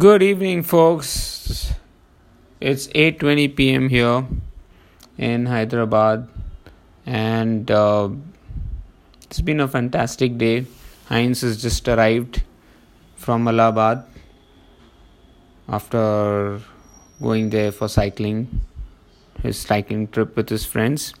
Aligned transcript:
Good 0.00 0.22
evening, 0.22 0.62
folks. 0.62 1.74
It's 2.58 2.86
8:20 3.00 3.54
p.m. 3.54 3.88
here 3.90 4.24
in 5.18 5.44
Hyderabad, 5.44 6.26
and 7.04 7.70
uh, 7.70 8.08
it's 9.24 9.42
been 9.42 9.60
a 9.60 9.68
fantastic 9.68 10.38
day. 10.38 10.64
Heinz 11.10 11.42
has 11.42 11.60
just 11.60 11.86
arrived 11.86 12.40
from 13.16 13.46
Allahabad 13.46 14.06
after 15.68 16.62
going 17.20 17.50
there 17.50 17.70
for 17.70 17.92
cycling, 17.98 18.48
his 19.42 19.60
cycling 19.60 20.08
trip 20.08 20.34
with 20.34 20.48
his 20.48 20.64
friends. 20.64 21.12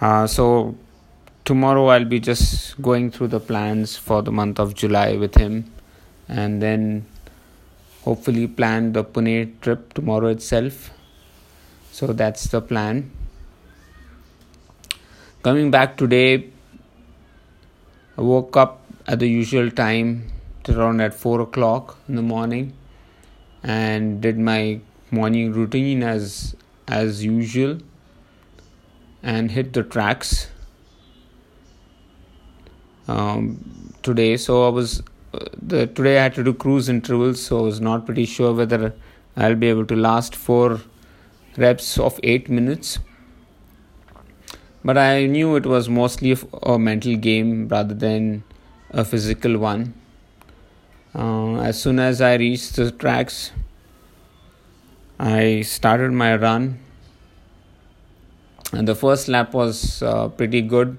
Uh, 0.00 0.28
so 0.28 0.76
tomorrow 1.44 1.86
I'll 1.88 2.10
be 2.16 2.20
just 2.20 2.80
going 2.80 3.10
through 3.10 3.34
the 3.36 3.44
plans 3.52 3.96
for 3.96 4.22
the 4.22 4.30
month 4.30 4.60
of 4.60 4.74
July 4.86 5.16
with 5.16 5.34
him, 5.34 5.62
and 6.28 6.62
then 6.62 7.06
hopefully 8.08 8.46
plan 8.46 8.92
the 8.94 9.04
Pune 9.04 9.60
trip 9.60 9.92
tomorrow 9.92 10.28
itself. 10.28 10.90
So 11.92 12.06
that's 12.20 12.44
the 12.44 12.60
plan. 12.62 13.10
Coming 15.42 15.70
back 15.70 15.96
today, 15.98 16.48
I 18.16 18.22
woke 18.22 18.56
up 18.56 18.80
at 19.06 19.18
the 19.18 19.28
usual 19.28 19.70
time, 19.70 20.32
around 20.68 21.00
at 21.00 21.14
4 21.14 21.40
o'clock 21.42 21.98
in 22.08 22.16
the 22.16 22.22
morning, 22.22 22.72
and 23.62 24.20
did 24.22 24.38
my 24.38 24.80
morning 25.10 25.52
routine 25.52 26.02
as 26.02 26.54
as 26.86 27.22
usual 27.24 27.78
and 29.22 29.50
hit 29.50 29.72
the 29.72 29.82
tracks 29.94 30.32
um, 33.14 33.46
today 34.02 34.36
so 34.36 34.58
i 34.66 34.68
was 34.68 35.02
the 35.32 35.86
today 35.86 36.18
I 36.18 36.22
had 36.24 36.34
to 36.34 36.44
do 36.44 36.54
cruise 36.54 36.88
intervals, 36.88 37.42
so 37.42 37.58
I 37.58 37.62
was 37.62 37.80
not 37.80 38.06
pretty 38.06 38.24
sure 38.24 38.54
whether 38.54 38.94
I'll 39.36 39.54
be 39.54 39.68
able 39.68 39.86
to 39.86 39.96
last 39.96 40.34
four 40.34 40.80
reps 41.56 41.98
of 41.98 42.18
eight 42.22 42.48
minutes. 42.48 42.98
But 44.84 44.96
I 44.96 45.26
knew 45.26 45.56
it 45.56 45.66
was 45.66 45.88
mostly 45.88 46.36
a 46.62 46.78
mental 46.78 47.16
game 47.16 47.68
rather 47.68 47.94
than 47.94 48.44
a 48.90 49.04
physical 49.04 49.58
one. 49.58 49.94
Uh, 51.14 51.56
as 51.56 51.80
soon 51.80 51.98
as 51.98 52.20
I 52.20 52.36
reached 52.36 52.76
the 52.76 52.90
tracks, 52.90 53.50
I 55.18 55.62
started 55.62 56.12
my 56.12 56.36
run, 56.36 56.78
and 58.72 58.86
the 58.86 58.94
first 58.94 59.28
lap 59.28 59.52
was 59.52 60.02
uh, 60.02 60.28
pretty 60.28 60.62
good. 60.62 60.98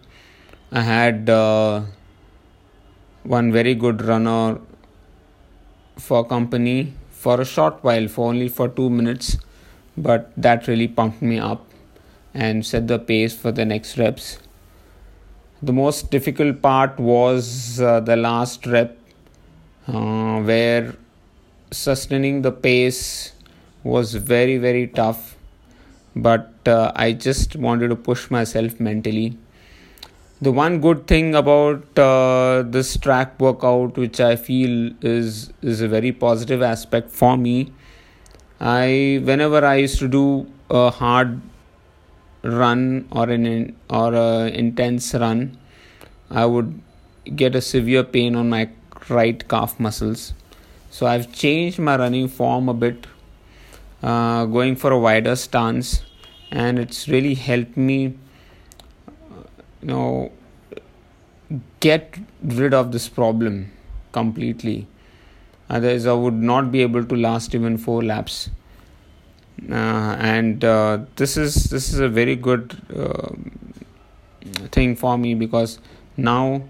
I 0.71 0.81
had 0.81 1.29
uh, 1.29 1.83
one 3.29 3.51
very 3.51 3.75
good 3.75 4.01
runner 4.03 4.59
for 5.97 6.25
company 6.25 6.91
for 7.11 7.39
a 7.41 7.45
short 7.45 7.83
while 7.83 8.07
for 8.07 8.27
only 8.27 8.47
for 8.47 8.67
2 8.67 8.89
minutes. 8.89 9.37
But 9.95 10.31
that 10.35 10.67
really 10.67 10.87
pumped 10.87 11.21
me 11.21 11.37
up 11.37 11.65
and 12.33 12.65
set 12.65 12.87
the 12.87 12.97
pace 12.97 13.35
for 13.35 13.51
the 13.51 13.65
next 13.65 13.97
reps. 13.99 14.39
The 15.61 15.73
most 15.73 16.09
difficult 16.09 16.61
part 16.63 16.99
was 16.99 17.79
uh, 17.79 17.99
the 17.99 18.15
last 18.15 18.65
rep 18.65 18.97
uh, 19.87 20.39
where 20.41 20.95
sustaining 21.69 22.41
the 22.41 22.51
pace 22.51 23.33
was 23.83 24.15
very 24.15 24.57
very 24.57 24.87
tough. 24.87 25.35
But 26.15 26.51
uh, 26.65 26.91
i 26.95 27.11
just 27.11 27.55
wanted 27.55 27.89
to 27.89 27.95
push 27.95 28.31
myself 28.31 28.79
mentally 28.79 29.37
the 30.41 30.51
one 30.51 30.79
good 30.79 31.05
thing 31.05 31.35
about 31.35 31.99
uh, 31.99 32.63
this 32.65 32.95
track 32.97 33.39
workout 33.39 33.97
which 33.97 34.19
i 34.21 34.35
feel 34.35 34.91
is 35.01 35.51
is 35.61 35.81
a 35.81 35.87
very 35.87 36.11
positive 36.11 36.61
aspect 36.61 37.09
for 37.09 37.35
me 37.37 37.71
i 38.61 39.19
whenever 39.23 39.65
i 39.65 39.75
used 39.75 39.99
to 39.99 40.07
do 40.07 40.25
a 40.69 40.89
hard 40.89 41.41
run 42.43 43.07
or 43.11 43.29
an 43.29 43.75
or 43.89 44.13
a 44.13 44.47
intense 44.63 45.13
run 45.13 45.57
i 46.29 46.45
would 46.45 46.79
get 47.35 47.55
a 47.55 47.61
severe 47.61 48.03
pain 48.03 48.35
on 48.35 48.49
my 48.49 48.69
right 49.09 49.47
calf 49.47 49.79
muscles. 49.79 50.33
So 50.91 51.05
i've 51.05 51.31
changed 51.31 51.79
my 51.79 51.97
running 51.97 52.27
form 52.27 52.69
a 52.69 52.73
bit 52.73 53.05
uh, 54.01 54.45
going 54.45 54.75
for 54.75 54.91
a 54.91 54.99
wider 54.99 55.35
stance 55.35 56.01
and 56.51 56.79
it's 56.79 57.07
really 57.07 57.35
helped 57.35 57.77
me 57.77 58.17
you 59.81 59.87
know 59.87 60.31
get 61.79 62.15
rid 62.43 62.73
of 62.73 62.91
this 62.91 63.09
problem 63.09 63.71
completely. 64.11 64.87
Otherwise 65.69 66.05
i 66.05 66.13
would 66.13 66.41
not 66.51 66.71
be 66.71 66.81
able 66.81 67.03
to 67.03 67.15
last 67.15 67.55
even 67.55 67.77
four 67.77 68.03
laps. 68.03 68.49
Uh, 69.69 70.15
and 70.19 70.63
uh, 70.63 70.99
this 71.15 71.35
is 71.37 71.65
this 71.65 71.91
is 71.93 71.99
a 71.99 72.07
very 72.07 72.35
good 72.35 72.77
uh, 72.95 73.29
thing 74.71 74.95
for 74.95 75.17
me 75.17 75.33
because 75.33 75.79
now 76.15 76.61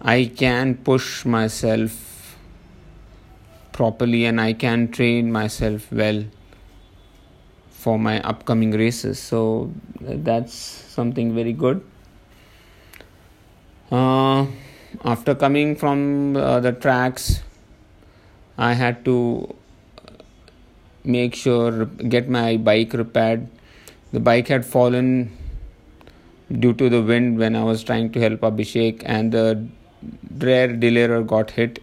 i 0.00 0.24
can 0.36 0.74
push 0.74 1.24
myself 1.24 2.36
properly 3.72 4.24
and 4.24 4.40
i 4.40 4.52
can 4.52 4.88
train 4.88 5.30
myself 5.30 5.92
well 5.92 6.24
for 7.70 7.98
my 7.98 8.18
upcoming 8.22 8.70
races. 8.70 9.18
So 9.18 9.70
that's 10.00 10.54
something 10.54 11.34
very 11.34 11.52
good 11.52 11.84
uh, 13.96 14.46
after 15.04 15.34
coming 15.34 15.76
from 15.76 16.36
uh, 16.36 16.60
the 16.60 16.72
tracks 16.72 17.42
i 18.56 18.72
had 18.72 19.04
to 19.04 19.16
make 21.04 21.34
sure 21.34 21.84
get 21.84 22.28
my 22.28 22.56
bike 22.56 22.92
repaired. 22.94 23.46
The 24.12 24.20
bike 24.20 24.48
had 24.48 24.64
fallen 24.64 25.36
due 26.50 26.72
to 26.74 26.88
the 26.88 27.02
wind 27.02 27.38
when 27.38 27.56
i 27.56 27.62
was 27.64 27.82
trying 27.82 28.10
to 28.12 28.20
help 28.20 28.40
abhishek 28.40 29.02
and 29.04 29.32
the 29.32 29.66
rear 30.38 30.68
derailleur 30.68 31.26
got 31.26 31.50
hit. 31.50 31.82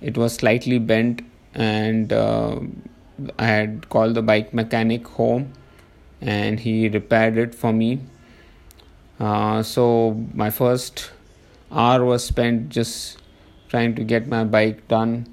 It 0.00 0.16
was 0.16 0.34
slightly 0.34 0.78
bent 0.78 1.22
and 1.54 2.12
uh, 2.12 2.60
i 3.38 3.46
had 3.46 3.88
called 3.88 4.14
the 4.14 4.22
bike 4.22 4.52
mechanic 4.52 5.06
home 5.06 5.52
and 6.20 6.58
he 6.58 6.88
repaired 6.88 7.36
it 7.36 7.54
for 7.54 7.72
me. 7.72 8.00
Uh, 9.20 9.62
so 9.62 10.26
my 10.34 10.50
first 10.50 11.10
hour 11.74 12.04
was 12.04 12.24
spent 12.24 12.68
just 12.68 13.18
trying 13.68 13.94
to 13.96 14.04
get 14.04 14.28
my 14.28 14.44
bike 14.44 14.86
done, 14.88 15.26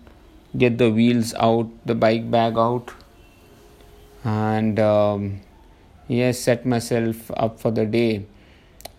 get 0.57 0.77
the 0.77 0.89
wheels 0.89 1.33
out, 1.35 1.69
the 1.85 1.95
bike 1.95 2.29
bag 2.31 2.57
out, 2.57 2.91
and 4.23 4.79
um, 4.79 5.41
yes, 6.07 6.39
set 6.39 6.65
myself 6.65 7.31
up 7.37 7.59
for 7.59 7.71
the 7.71 7.85
day. 7.85 8.25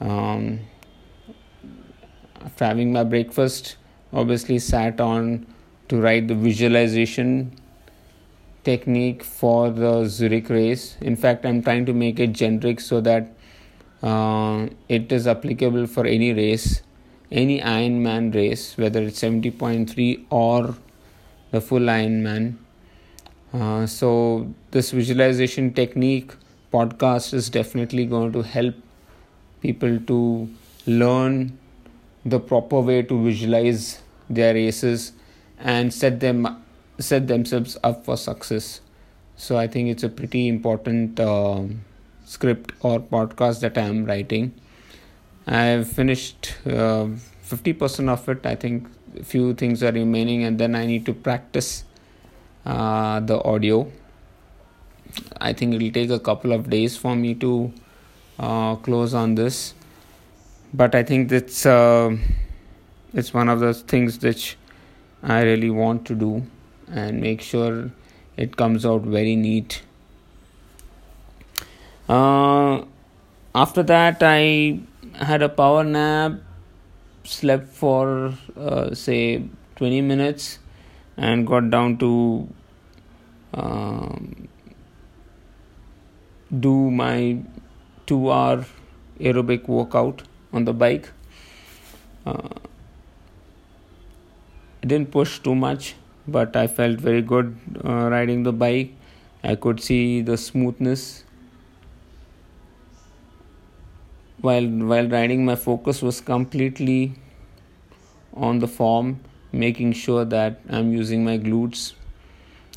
Um, 0.00 0.60
after 2.44 2.64
having 2.64 2.92
my 2.92 3.04
breakfast, 3.04 3.76
obviously 4.12 4.58
sat 4.58 5.00
on 5.00 5.46
to 5.88 6.00
write 6.00 6.28
the 6.28 6.34
visualization 6.34 7.52
technique 8.64 9.22
for 9.24 9.70
the 9.70 10.06
Zurich 10.06 10.48
race. 10.48 10.96
In 11.00 11.16
fact, 11.16 11.44
I'm 11.44 11.62
trying 11.62 11.86
to 11.86 11.92
make 11.92 12.20
it 12.20 12.32
generic 12.32 12.80
so 12.80 13.00
that 13.00 13.28
uh, 14.02 14.68
it 14.88 15.12
is 15.12 15.26
applicable 15.26 15.86
for 15.86 16.06
any 16.06 16.32
race, 16.32 16.82
any 17.32 17.60
Ironman 17.60 18.34
race, 18.34 18.76
whether 18.76 19.02
it's 19.02 19.20
70.3 19.20 20.26
or 20.30 20.76
the 21.50 21.60
full 21.60 21.80
Ironman. 21.80 22.56
Uh, 23.52 23.86
so, 23.86 24.54
this 24.70 24.92
visualization 24.92 25.72
technique 25.72 26.32
podcast 26.72 27.34
is 27.34 27.50
definitely 27.50 28.06
going 28.06 28.32
to 28.32 28.42
help 28.42 28.74
people 29.60 29.98
to 30.00 30.48
learn 30.86 31.58
the 32.24 32.40
proper 32.40 32.80
way 32.80 33.02
to 33.02 33.24
visualize 33.24 34.00
their 34.30 34.54
races 34.54 35.12
and 35.58 35.92
set 35.92 36.20
them 36.20 36.64
set 36.98 37.26
themselves 37.26 37.76
up 37.82 38.04
for 38.04 38.16
success 38.16 38.80
so 39.36 39.56
i 39.56 39.66
think 39.66 39.88
it's 39.88 40.04
a 40.04 40.08
pretty 40.08 40.46
important 40.48 41.18
uh, 41.18 41.62
script 42.24 42.72
or 42.80 43.00
podcast 43.00 43.60
that 43.60 43.76
I 43.76 43.82
am 43.82 44.04
writing. 44.04 44.54
I've 45.46 45.88
finished 45.88 46.54
uh, 46.66 47.08
50% 47.44 48.08
of 48.08 48.28
it. 48.28 48.46
I 48.46 48.54
think 48.54 48.88
few 49.24 49.54
things 49.54 49.82
are 49.82 49.92
remaining, 49.92 50.44
and 50.44 50.58
then 50.58 50.74
I 50.74 50.86
need 50.86 51.04
to 51.06 51.14
practice 51.14 51.84
uh, 52.64 53.20
the 53.20 53.42
audio. 53.42 53.90
I 55.40 55.52
think 55.52 55.74
it'll 55.74 55.90
take 55.90 56.10
a 56.10 56.20
couple 56.20 56.52
of 56.52 56.70
days 56.70 56.96
for 56.96 57.14
me 57.14 57.34
to 57.36 57.72
uh, 58.38 58.76
close 58.76 59.12
on 59.12 59.34
this, 59.34 59.74
but 60.72 60.94
I 60.94 61.02
think 61.02 61.30
it's 61.30 61.66
uh, 61.66 62.16
it's 63.12 63.34
one 63.34 63.48
of 63.48 63.60
those 63.60 63.82
things 63.82 64.22
which 64.22 64.56
I 65.22 65.42
really 65.42 65.70
want 65.70 66.06
to 66.06 66.14
do 66.14 66.46
and 66.90 67.20
make 67.20 67.42
sure 67.42 67.90
it 68.36 68.56
comes 68.56 68.86
out 68.86 69.02
very 69.02 69.36
neat 69.36 69.82
uh, 72.08 72.84
after 73.54 73.82
that, 73.84 74.18
I 74.20 74.80
had 75.24 75.42
a 75.42 75.48
power 75.48 75.84
nap, 75.84 76.32
slept 77.24 77.68
for 77.68 78.34
uh, 78.56 78.94
say 78.94 79.44
20 79.76 80.00
minutes, 80.00 80.58
and 81.16 81.46
got 81.46 81.70
down 81.70 81.98
to 81.98 82.48
um, 83.54 84.48
do 86.60 86.90
my 86.90 87.38
two 88.06 88.30
hour 88.30 88.64
aerobic 89.20 89.68
workout 89.68 90.22
on 90.52 90.64
the 90.64 90.72
bike. 90.72 91.08
Uh, 92.26 92.48
I 94.82 94.86
didn't 94.86 95.10
push 95.10 95.38
too 95.38 95.54
much, 95.54 95.94
but 96.26 96.56
I 96.56 96.66
felt 96.66 96.98
very 96.98 97.22
good 97.22 97.56
uh, 97.84 98.08
riding 98.10 98.42
the 98.42 98.52
bike. 98.52 98.92
I 99.44 99.54
could 99.54 99.80
see 99.80 100.22
the 100.22 100.36
smoothness. 100.36 101.24
While 104.42 104.66
while 104.90 105.08
riding, 105.08 105.44
my 105.44 105.54
focus 105.54 106.02
was 106.02 106.20
completely 106.20 107.14
on 108.34 108.58
the 108.58 108.68
form, 108.68 109.20
making 109.52 109.92
sure 109.92 110.24
that 110.24 110.60
I'm 110.68 110.92
using 110.92 111.24
my 111.24 111.38
glutes 111.38 111.92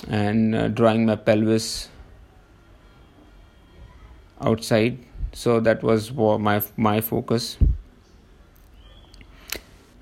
and 0.07 0.55
uh, 0.55 0.67
drawing 0.67 1.05
my 1.07 1.15
pelvis 1.15 1.89
outside. 4.41 4.99
So 5.33 5.59
that 5.59 5.81
was 5.81 6.13
my 6.13 6.61
my 6.77 7.01
focus. 7.01 7.57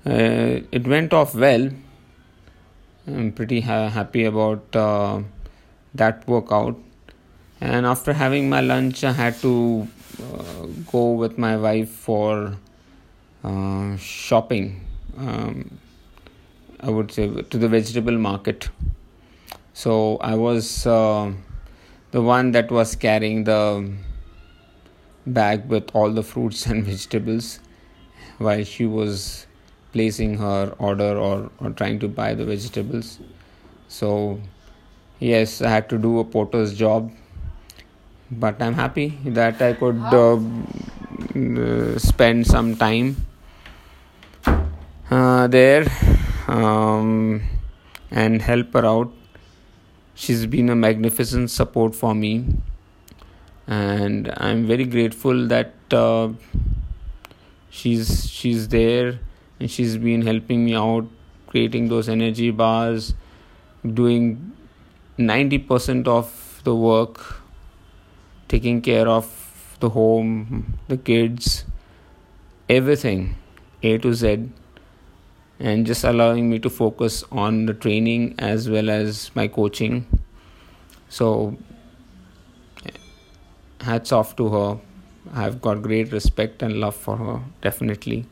Uh, 0.06 0.60
it 0.70 0.86
went 0.86 1.14
off 1.14 1.34
well. 1.34 1.70
I'm 3.06 3.32
pretty 3.32 3.60
ha- 3.62 3.88
happy 3.88 4.24
about 4.24 4.76
uh, 4.76 5.22
that 5.94 6.28
workout 6.28 6.76
and 7.64 7.86
after 7.86 8.12
having 8.12 8.48
my 8.48 8.60
lunch 8.60 9.02
i 9.04 9.12
had 9.12 9.34
to 9.40 9.88
uh, 10.22 10.66
go 10.92 11.12
with 11.22 11.38
my 11.38 11.56
wife 11.56 11.90
for 11.90 12.56
uh, 13.44 13.96
shopping 13.96 14.68
um, 15.18 15.78
i 16.80 16.90
would 16.90 17.10
say 17.10 17.26
to 17.54 17.58
the 17.58 17.68
vegetable 17.68 18.18
market 18.18 18.68
so 19.72 20.18
i 20.32 20.34
was 20.34 20.86
uh, 20.86 21.32
the 22.10 22.22
one 22.22 22.52
that 22.52 22.70
was 22.70 22.94
carrying 22.94 23.44
the 23.44 23.62
bag 25.26 25.66
with 25.68 25.90
all 25.94 26.10
the 26.10 26.22
fruits 26.22 26.66
and 26.66 26.84
vegetables 26.92 27.58
while 28.38 28.62
she 28.64 28.86
was 28.86 29.46
placing 29.92 30.36
her 30.38 30.74
order 30.78 31.16
or, 31.16 31.50
or 31.60 31.70
trying 31.70 31.98
to 32.00 32.08
buy 32.08 32.34
the 32.34 32.44
vegetables. 32.44 33.20
So, 33.88 34.40
yes, 35.20 35.62
I 35.62 35.70
had 35.70 35.88
to 35.90 35.98
do 35.98 36.18
a 36.18 36.24
porter's 36.24 36.74
job, 36.74 37.12
but 38.30 38.60
I'm 38.60 38.74
happy 38.74 39.18
that 39.24 39.60
I 39.60 39.72
could 39.74 39.96
uh, 39.96 40.38
spend 41.98 42.46
some 42.46 42.76
time 42.76 43.16
uh, 45.10 45.46
there 45.46 45.86
um, 46.48 47.42
and 48.10 48.42
help 48.42 48.72
her 48.72 48.84
out. 48.84 49.12
She's 50.14 50.46
been 50.46 50.68
a 50.70 50.74
magnificent 50.74 51.50
support 51.50 51.94
for 51.94 52.14
me 52.14 52.46
and 53.66 54.32
I'm 54.36 54.66
very 54.66 54.84
grateful 54.84 55.46
that 55.48 55.74
uh, 55.90 56.28
she's 57.70 58.30
she's 58.30 58.68
there 58.68 59.18
and 59.58 59.70
she's 59.70 59.96
been 59.96 60.22
helping 60.22 60.64
me 60.64 60.74
out 60.74 61.06
creating 61.46 61.88
those 61.88 62.08
energy 62.08 62.50
bars 62.50 63.14
doing 63.92 64.52
90% 65.18 66.08
of 66.08 66.60
the 66.64 66.74
work 66.74 67.43
taking 68.54 68.80
care 68.88 69.06
of 69.18 69.30
the 69.84 69.90
home 70.00 70.32
the 70.88 70.98
kids 71.12 71.52
everything 72.80 73.22
a 73.82 73.96
to 74.06 74.12
z 74.24 74.34
and 75.70 75.86
just 75.92 76.04
allowing 76.12 76.50
me 76.50 76.58
to 76.58 76.70
focus 76.80 77.22
on 77.44 77.64
the 77.66 77.74
training 77.86 78.34
as 78.50 78.68
well 78.76 78.90
as 78.98 79.30
my 79.40 79.46
coaching 79.60 80.04
so 81.08 81.56
hats 83.84 84.12
off 84.12 84.34
to 84.36 84.48
her. 84.48 84.78
I've 85.32 85.60
got 85.60 85.82
great 85.82 86.12
respect 86.12 86.62
and 86.62 86.80
love 86.80 86.96
for 86.96 87.16
her, 87.16 87.40
definitely. 87.60 88.26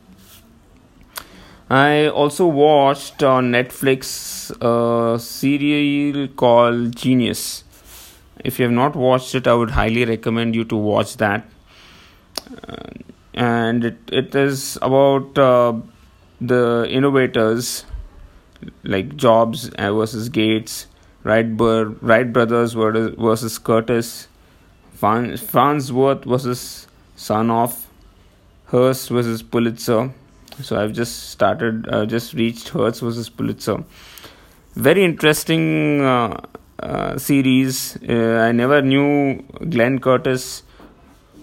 I 1.71 2.09
also 2.09 2.47
watched 2.47 3.23
on 3.23 3.53
Netflix 3.53 4.51
a 4.61 5.19
serial 5.19 6.29
called 6.29 6.97
Genius. 6.97 7.65
If 8.45 8.59
you 8.59 8.65
have 8.65 8.73
not 8.73 8.97
watched 8.97 9.35
it, 9.35 9.47
I 9.47 9.55
would 9.55 9.71
highly 9.71 10.05
recommend 10.05 10.55
you 10.55 10.65
to 10.65 10.77
watch 10.77 11.17
that. 11.19 11.45
Uh, 12.69 12.77
and 13.35 13.85
it, 13.85 13.99
it 14.11 14.35
is 14.35 14.79
about 14.83 15.39
uh, 15.39 15.75
the 16.41 16.87
innovators 16.89 17.85
like 18.85 19.17
Jobs 19.17 19.69
versus 19.69 20.29
Gates, 20.29 20.87
Wright, 21.25 21.47
Wright 21.49 22.33
brothers 22.33 22.73
versus 22.75 23.59
Curtiss, 23.59 24.29
Farnsworth 24.95 26.25
versus 26.25 26.87
Sarnoff 27.17 27.87
Hearst 28.67 29.11
versus 29.11 29.43
Pulitzer. 29.43 30.13
So 30.61 30.81
I've 30.81 30.93
just 30.93 31.31
started, 31.31 31.89
uh, 31.89 32.07
just 32.07 32.35
reached 32.35 32.69
Hearst 32.69 33.01
versus 33.01 33.29
Pulitzer. 33.29 33.85
Very 34.75 35.05
interesting 35.05 36.01
uh, 36.03 36.41
uh, 36.83 37.19
series. 37.19 37.97
Uh, 38.09 38.47
I 38.49 38.53
never 38.53 38.83
knew 38.83 39.43
Glenn 39.71 39.99
Curtiss 39.99 40.63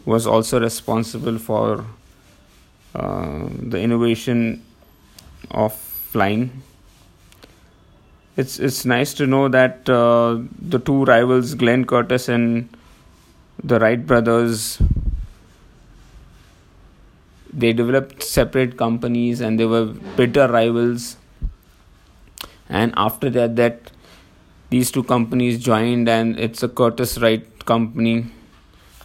was 0.05 0.27
also 0.27 0.59
responsible 0.59 1.37
for 1.37 1.85
uh, 2.95 3.47
the 3.51 3.79
innovation 3.79 4.65
of 5.51 5.73
flying. 5.75 6.61
It's 8.37 8.59
it's 8.59 8.85
nice 8.85 9.13
to 9.15 9.27
know 9.27 9.47
that 9.49 9.89
uh, 9.89 10.39
the 10.61 10.79
two 10.79 11.03
rivals, 11.05 11.53
Glenn 11.55 11.85
Curtiss 11.85 12.29
and 12.29 12.69
the 13.63 13.79
Wright 13.79 14.05
brothers 14.05 14.81
they 17.51 17.73
developed 17.73 18.23
separate 18.23 18.77
companies 18.77 19.41
and 19.41 19.59
they 19.59 19.65
were 19.65 19.85
bitter 20.15 20.47
rivals 20.47 21.17
and 22.69 22.93
after 22.95 23.29
that 23.29 23.55
that 23.55 23.91
these 24.69 24.91
two 24.91 25.03
companies 25.03 25.61
joined 25.63 26.07
and 26.07 26.39
it's 26.39 26.61
a 26.61 26.69
Curtiss 26.69 27.17
Wright 27.19 27.65
company 27.65 28.27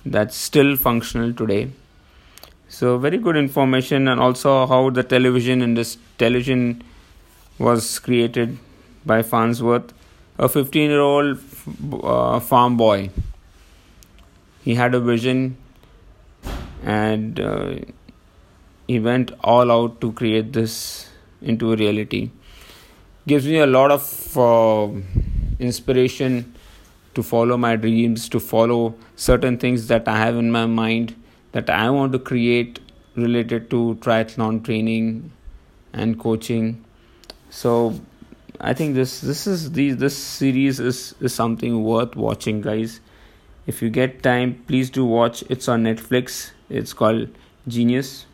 that's 0.04 0.36
still 0.36 0.76
functional 0.76 1.32
today. 1.32 1.70
So 2.68 2.98
very 2.98 3.18
good 3.18 3.36
information 3.36 4.08
and 4.08 4.20
also 4.20 4.66
how 4.66 4.90
the 4.90 5.02
television 5.02 5.62
and 5.62 5.76
this 5.76 5.96
television 6.18 6.82
was 7.58 7.98
created 7.98 8.58
by 9.06 9.22
Farnsworth. 9.22 9.92
A 10.38 10.48
15 10.48 10.90
year 10.90 11.00
old 11.00 11.38
uh, 12.02 12.40
farm 12.40 12.76
boy. 12.76 13.10
He 14.62 14.74
had 14.74 14.94
a 14.94 15.00
vision 15.00 15.56
and 16.82 17.38
uh, 17.38 17.74
he 18.88 18.98
went 18.98 19.30
all 19.42 19.70
out 19.70 20.00
to 20.00 20.12
create 20.12 20.52
this 20.52 21.08
into 21.40 21.72
a 21.72 21.76
reality. 21.76 22.30
Gives 23.26 23.46
me 23.46 23.58
a 23.58 23.66
lot 23.66 23.90
of 23.90 24.36
uh, 24.36 24.88
inspiration 25.58 26.54
to 27.14 27.22
follow 27.22 27.56
my 27.56 27.76
dreams 27.76 28.28
to 28.28 28.40
follow 28.40 28.94
certain 29.14 29.56
things 29.56 29.86
that 29.86 30.08
i 30.08 30.16
have 30.16 30.36
in 30.36 30.50
my 30.50 30.66
mind 30.66 31.14
that 31.52 31.70
i 31.70 31.88
want 31.88 32.12
to 32.12 32.18
create 32.18 32.80
related 33.16 33.70
to 33.70 33.96
triathlon 34.00 34.64
training 34.64 35.30
and 35.92 36.18
coaching. 36.18 36.84
So 37.50 38.00
i 38.60 38.72
think 38.72 38.94
this 38.94 39.20
this 39.20 39.46
is 39.48 39.72
the 39.72 39.92
this 39.92 40.16
series 40.16 40.78
is 40.78 41.14
is 41.20 41.34
something 41.34 41.82
worth 41.84 42.16
watching 42.16 42.60
guys. 42.60 43.00
If 43.66 43.80
you 43.82 43.90
get 43.90 44.22
time 44.22 44.62
please 44.66 44.90
do 44.90 45.04
watch. 45.04 45.42
It's 45.48 45.68
on 45.68 45.84
netflix. 45.84 46.50
It's 46.68 46.92
called 46.92 47.28
genius. 47.68 48.26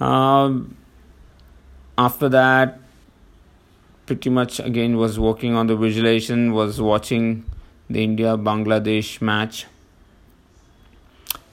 Um, 0.00 0.76
after 1.96 2.28
that 2.28 2.80
pretty 4.06 4.30
much 4.30 4.60
again 4.60 4.96
was 4.96 5.18
working 5.18 5.54
on 5.54 5.66
the 5.66 5.76
visualization 5.76 6.52
was 6.52 6.80
watching 6.80 7.44
the 7.90 8.02
india 8.02 8.36
bangladesh 8.36 9.20
match. 9.20 9.66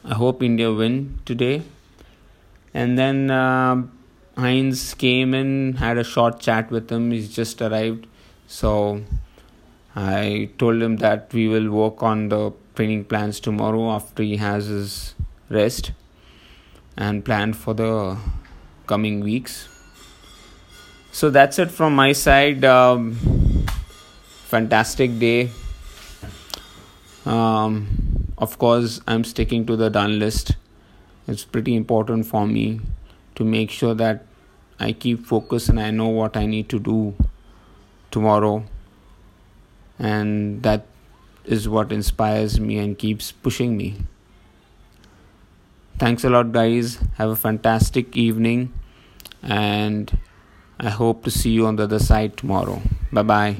I 0.05 0.13
hope 0.13 0.43
india 0.43 0.72
win 0.72 1.19
today. 1.25 1.63
And 2.74 2.98
then 2.98 3.31
uh, 3.31 3.83
heinz 4.38 4.93
came 4.93 5.33
in 5.33 5.74
had 5.74 5.98
a 5.98 6.03
short 6.03 6.39
chat 6.39 6.72
with 6.72 6.91
him. 6.91 7.12
He's 7.12 7.33
just 7.33 7.62
arrived. 7.62 8.07
So 8.48 9.01
I 9.95 10.50
told 10.57 10.81
him 10.81 10.98
that 10.98 11.33
we 11.33 11.48
will 11.48 11.69
work 11.72 12.01
on 12.03 12.29
the 12.29 12.51
training 12.75 13.05
plans 13.05 13.39
tomorrow 13.39 13.91
after 13.91 14.24
he 14.24 14.38
has 14.38 14.65
his 14.65 15.13
rest 15.50 15.91
and 16.98 17.24
plan 17.24 17.53
for 17.53 17.74
the 17.74 18.17
coming 18.88 19.22
weeks. 19.22 19.67
So 21.13 21.29
that's 21.29 21.60
it 21.60 21.70
from 21.70 21.96
my 21.96 22.12
side. 22.12 22.65
Um, 22.65 23.13
fantastic 24.48 25.20
day. 25.20 25.51
Um, 27.24 28.34
of 28.39 28.58
course, 28.58 29.00
I'm 29.08 29.24
sticking 29.24 29.67
to 29.67 29.75
the 29.75 29.91
done 29.91 30.17
list. 30.17 30.58
It's 31.27 31.46
pretty 31.46 31.75
important 31.75 32.25
for 32.25 32.48
me 32.48 32.82
to 33.36 33.43
make 33.43 33.70
sure 33.70 33.93
that 33.93 34.25
I 34.79 34.91
keep 34.91 35.24
focus 35.27 35.70
and 35.70 35.79
I 35.79 35.91
know 35.91 36.08
what 36.08 36.36
I 36.36 36.48
need 36.48 36.67
to 36.70 36.79
do 36.79 37.13
tomorrow. 38.10 38.65
And 40.00 40.63
that 40.63 40.88
is 41.46 41.70
what 41.70 41.91
inspires 41.91 42.60
me 42.60 42.79
and 42.79 42.98
keeps 42.98 43.32
pushing 43.32 43.77
me. 43.77 43.98
Thanks 46.00 46.24
a 46.24 46.29
lot, 46.32 46.51
guys. 46.51 46.98
Have 47.17 47.29
a 47.29 47.36
fantastic 47.36 48.17
evening, 48.17 48.74
and 49.43 50.17
I 50.80 50.89
hope 50.89 51.24
to 51.24 51.32
see 51.32 51.51
you 51.51 51.65
on 51.65 51.75
the 51.75 51.84
other 51.84 52.00
side 52.00 52.38
tomorrow. 52.38 52.82
Bye 53.12 53.24
bye. 53.24 53.58